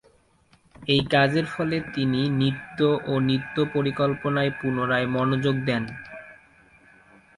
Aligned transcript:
এই 0.87 1.01
কাজের 1.11 1.45
ফলে 1.45 1.77
তিনি 1.93 2.21
নৃত্য 2.39 2.79
ও 3.05 3.13
নৃত্যপরিকল্পনায় 3.27 4.51
পুনরায় 4.59 5.07
মনোযোগ 5.07 5.55
দেন। 5.65 5.83